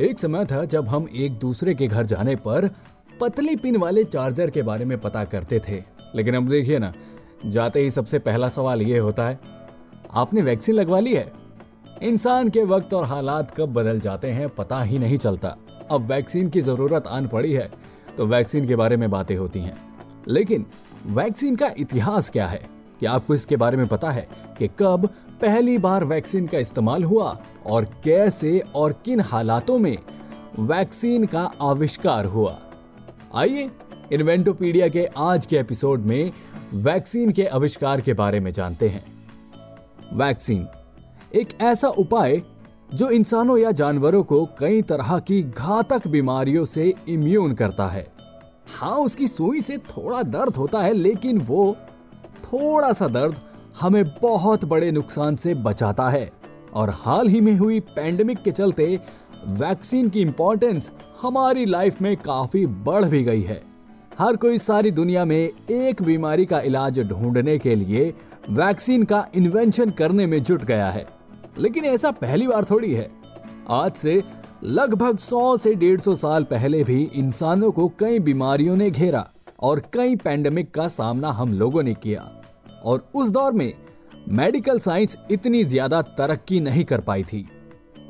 [0.00, 2.68] एक समय था जब हम एक दूसरे के घर जाने पर
[3.20, 5.82] पतली पिन वाले चार्जर के बारे में पता करते थे।
[6.14, 6.92] लेकिन अब देखिए ना,
[7.46, 9.38] जाते ही सबसे पहला सवाल ये होता है,
[10.14, 11.32] आपने वैक्सीन लगवा ली है?
[12.02, 15.56] इंसान के वक्त और हालात कब बदल जाते हैं पता ही नहीं चलता।
[15.90, 17.70] अब वैक्सीन की ज़रूरत आन पड़ी है
[18.16, 19.76] तो वैक्सीन के बारे में बातें होती हैं।
[20.28, 20.66] लेकिन
[21.06, 22.62] वैक्सीन का इतिहास क्या है?
[23.00, 25.08] क्या आपको इसके बारे में पता है कि कब
[25.42, 29.96] पहली बार वैक्सीन का इस्तेमाल हुआ और कैसे और किन हालातों में
[30.58, 32.58] वैक्सीन का आविष्कार हुआ।
[33.34, 33.70] आइए
[34.12, 36.32] इन्वेंटोपीडिया के आज के एपिसोड में
[36.74, 39.04] वैक्सीन के आविष्कार के बारे में जानते हैं।
[40.14, 40.66] वैक्सीन
[41.34, 42.42] एक ऐसा उपाय
[42.94, 48.06] जो इंसानों या जानवरों को कई तरह की घातक बीमारियों से इम्यून करता है।
[48.76, 51.76] हाँ उसकी सुई से थोड़ा दर्द होता है, लेकिन वो
[52.44, 53.40] थोड़ा सा दर्द
[53.80, 56.30] हमें बहुत बड़े नुकसान से बचाता है।
[56.74, 59.00] और हाल ही में हुई पैंडेमिक के चलते
[59.46, 60.90] वैक्सीन की इंपॉर्टेंस
[61.22, 63.62] हमारी लाइफ में काफ़ी बढ़ भी गई है।
[64.18, 68.14] हर कोई सारी दुनिया में एक बीमारी का इलाज ढूँढने के लिए
[68.50, 71.06] वैक्सीन का इन्वेंशन करने में जुट गया है।
[71.58, 73.10] लेकिन ऐसा पहली बार थोड़ी है।
[73.70, 74.22] आज से
[74.64, 80.16] लगभग 100 से 150 साल पहले भी इंसानों को कई बीमारियों ने घेरा और कई
[80.16, 82.41] पैंडेमिक का सामना हम लोगों ने किया।
[82.84, 83.72] और उस दौर में
[84.28, 87.46] मेडिकल साइंस इतनी ज़्यादा तरक्की नहीं कर पाई थी।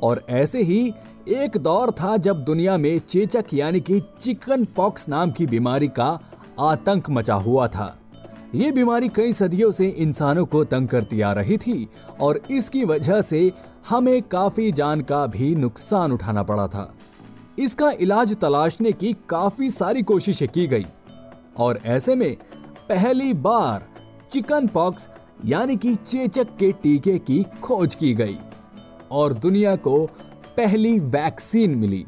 [0.02, 0.92] और ऐसे ही
[1.30, 6.18] एक दौर था जब दुनिया में चेचक यानी कि चिकन पॉक्स नाम की बीमारी का
[6.60, 7.96] आतंक मचा हुआ था।
[8.54, 11.88] ये बीमारी कई सदियों से इंसानों को तंग करती आ रही थी
[12.20, 13.52] और इसकी वजह से
[13.88, 16.92] हमें काफ़ी जान का भी नुकसान उठाना पड़ा था।
[17.58, 20.86] इसका इलाज तलाशने की काफ़ी सारी कोशिशें की गई।
[21.58, 22.34] और ऐसे में
[22.88, 23.86] पहली बार
[24.32, 25.08] चिकन पॉक्स,
[25.44, 28.36] यानी कि चेचक के टीके की खोज की गई।
[29.10, 30.06] और दुनिया को
[30.56, 32.04] पहली वैक्सीन मिली,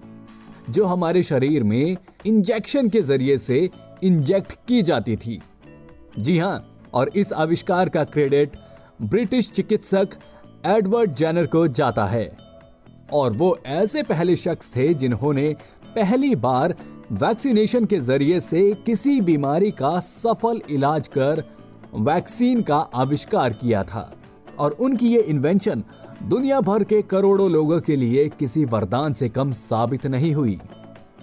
[0.71, 1.97] जो हमारे शरीर में
[2.27, 3.71] इंजेक्शन के ज़रिए से
[4.05, 5.41] इंजेक्ट की जाती थी।
[6.19, 8.57] जी हाँ, और इस आविष्कार का क्रेडिट
[9.03, 10.09] ब्रिटिश चिकित्सक
[10.67, 12.37] एडवर्ड जेनर को जाता है।
[13.13, 15.55] और वो ऐसे पहले शख्स थे जिन्होंने
[15.95, 16.75] पहली बार
[17.13, 21.45] वैक्सीनेशन के ज़रिए से किसी बीमारी का सफल इलाज कर
[21.97, 24.01] वैक्सीन का आविष्कार किया था
[24.59, 25.83] और उनकी ये इन्वेंशन
[26.23, 30.59] दुनिया भर के करोड़ों लोगों के लिए किसी वरदान से कम साबित नहीं हुई।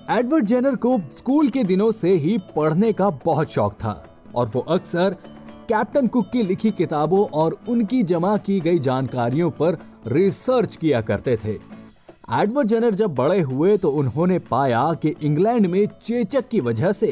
[0.10, 3.94] एडवर्ड जेनर को स्कूल के दिनों से ही पढ़ने का बहुत शौक था
[4.36, 5.16] और वो अक्सर
[5.70, 9.78] कैप्टन कुक की लिखी किताबों और उनकी जमा की गई जानकारियों पर
[10.08, 11.58] रिसर्च किया करते थे।
[12.34, 17.12] एडवर्ड जेनर जब बड़े हुए तो उन्होंने पाया कि इंग्लैंड में चेचक की वजह से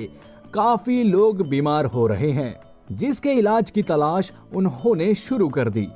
[0.53, 5.88] काफ़ी लोग बीमार हो रहे हैं। जिसके इलाज की तलाश उन्होंने शुरू कर दी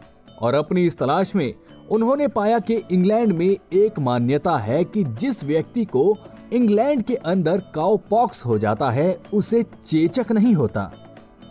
[0.42, 1.54] और अपनी इस तलाश में
[1.92, 6.16] उन्होंने पाया कि इंग्लैंड में एक मान्यता है कि जिस व्यक्ति को
[6.54, 10.92] इंग्लैंड के अंदर काउ पॉक्स हो जाता है, उसे चेचक नहीं होता।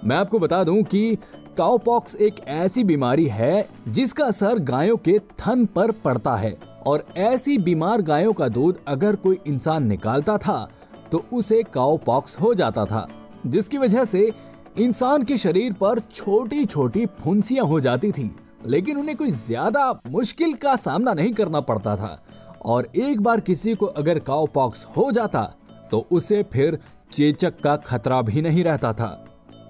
[0.05, 1.17] मैं आपको बता दूँ कि
[1.57, 7.57] काउपॉक्स एक ऐसी बीमारी है जिसका असर गायों के थन पर पड़ता है और ऐसी
[7.59, 10.69] बीमार गायों का दूध अगर कोई इंसान निकालता था
[11.13, 13.09] तो उसे काउपॉक्स हो जाता था,
[13.47, 14.31] जिसकी वजह से
[14.77, 18.31] इंसान के शरीर पर छोटी छोटी फुंसियाँ हो जाती थी,
[18.67, 22.23] लेकिन उन्हें कोई ज़्यादा मुश्किल का सामना नहीं करना पड़ता था।
[22.65, 25.43] और एक बार किसी को अगर काउपॉक्स हो जाता
[25.91, 26.79] तो उसे फिर
[27.13, 29.09] चेचक का खतरा भी नहीं रहता था।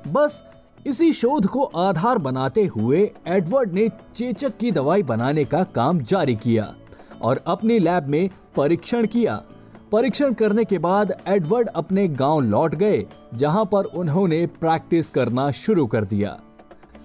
[0.09, 0.43] बस
[0.87, 6.37] इसी शोध को आधार बनाते हुए एडवर्ड ने चेचक की दवाई बनाने का काम जारी
[6.37, 6.75] किया
[7.23, 9.43] और अपनी लैब में परीक्षण किया।
[9.93, 13.05] परीक्षण करने के बाद एडवर्ड अपने गाँव लौट गए,
[13.35, 16.39] जहाँ पर उन्होंने प्रैक्टिस करना शुरू कर दिया।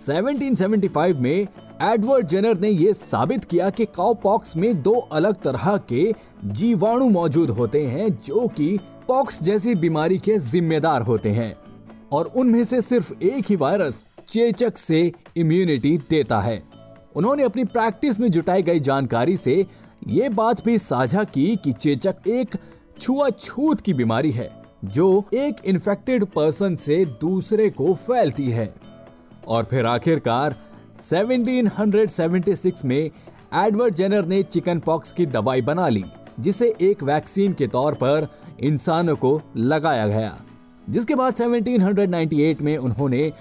[0.07, 1.47] 1775 में
[1.81, 6.13] एडवर्ड जेनर ने यह साबित किया कि काउपॉक्स में दो अलग तरह के
[6.45, 11.55] जीवाणु मौजूद होते हैं, जो कि पॉक्स जैसी बीमारी के जिम्मेदार होते हैं,
[12.11, 16.63] और उनमें से सिर्फ़ एक ही वायरस चेचक से इम्यूनिटी देता है।
[17.15, 19.65] उन्होंने अपनी प्रैक्टिस में जुटाई गई जानकारी से
[20.07, 22.55] ये बात भी साझा की कि चेचक एक
[22.99, 24.49] छुआछूत की बीमारी है,
[24.85, 28.73] जो एक इन्फेक्टेड पर्सन से दूसरे को फैलती है।
[29.47, 30.55] और फिर आखिरकार
[31.11, 33.11] 1776 में
[33.53, 36.03] एडवर्ड जेनर ने चिकन पॉक्स की दवाई बना ली,
[36.39, 38.27] जिसे एक वैक्सीन के तौर पर
[38.59, 40.37] इंसानों को लगाया गया,
[40.89, 43.33] जिसके बाद 1798 में उन्होंने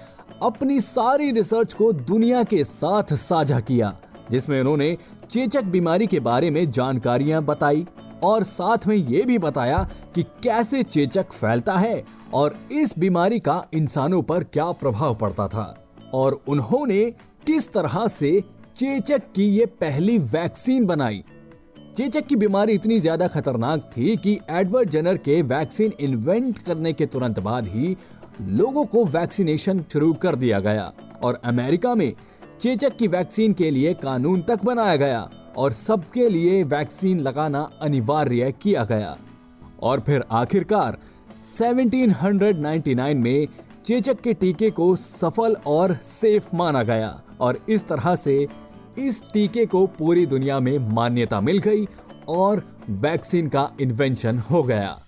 [0.43, 3.97] अपनी सारी रिसर्च को दुनिया के साथ साझा किया।
[4.31, 4.97] जिसमें उन्होंने
[5.29, 7.85] चेचक बीमारी के बारे में जानकारियाँ बताई
[8.23, 12.03] और साथ में ये भी बताया कि कैसे चेचक फैलता है
[12.33, 15.73] और इस बीमारी का इंसानों पर क्या प्रभाव पड़ता था
[16.13, 17.03] और उन्होंने
[17.45, 18.39] किस तरह से
[18.77, 21.23] चेचक की ये पहली वैक्सीन बनाई।
[21.97, 27.05] चेचक की बीमारी इतनी ज़्यादा खतरनाक थी कि एडवर्ड जनर के वैक्सीन इन्वेंट करने के
[27.05, 27.95] तुरंत बाद ही
[28.41, 30.91] लोगों को वैक्सीनेशन शुरू कर दिया गया
[31.23, 32.13] और अमेरिका में
[32.61, 38.53] चेचक की वैक्सीन के लिए कानून तक बनाया गया और सबके लिए वैक्सीन लगाना अनिवार्य
[38.61, 39.17] किया गया।
[39.83, 40.97] और फिर आखिरकार
[41.57, 43.47] 1799 में
[43.85, 48.47] चेचक के टीके को सफल और सेफ़ माना गया और इस तरह से
[48.97, 51.87] इस टीके को पूरी दुनिया में मान्यता मिल गई
[52.27, 54.99] और वैक्सीन का इन्वेंशन हो गया।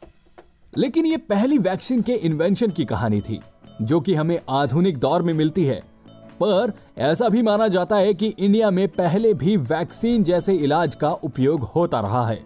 [0.77, 3.39] लेकिन ये पहली वैक्सीन के इन्वेंशन की कहानी थी,
[3.81, 5.88] जो कि हमें आधुनिक दौर में मिलती है।
[6.43, 11.11] पर ऐसा भी माना जाता है कि इंडिया में पहले भी वैक्सीन जैसे इलाज का
[11.11, 12.41] उपयोग होता रहा है,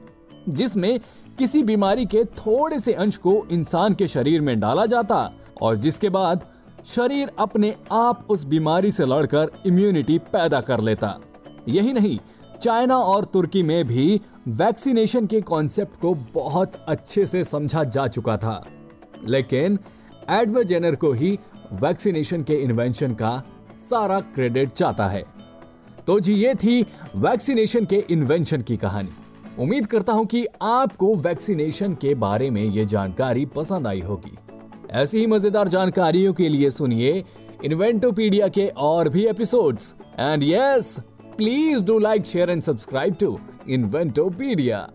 [0.49, 0.99] जिसमें
[1.39, 5.29] किसी बीमारी के थोड़े से अंश को इंसान के शरीर में डाला जाता
[5.61, 6.45] और जिसके बाद
[6.85, 11.17] शरीर अपने आप उस बीमारी से लड़कर इम्यूनिटी पैदा कर लेता।
[11.67, 12.17] यही नहीं,
[12.61, 18.37] चाइना और तुर्की में भी वैक्सीनेशन के कॉन्सेप्ट को बहुत अच्छे से समझा जा चुका
[18.37, 18.63] था।
[19.27, 19.79] लेकिन
[20.29, 21.37] एडवर्ड जेनर को ही
[21.73, 23.31] वैक्सीनेशन के इन्वेंशन का
[23.83, 25.23] सारा क्रेडिट चाहता है।
[26.07, 26.81] तो जी, ये थी
[27.15, 29.13] वैक्सीनेशन के इन्वेंशन की कहानी।
[29.59, 34.37] उम्मीद करता हूँ कि आपको वैक्सीनेशन के बारे में ये जानकारी पसंद आई होगी।
[34.91, 37.23] ऐसी ही मज़ेदार जानकारियों के लिए सुनिए
[37.65, 40.95] इन्वेंटोपीडिया के और भी episodes and yes
[41.37, 43.37] please do like share and subscribe to
[43.69, 44.87] Inventopedia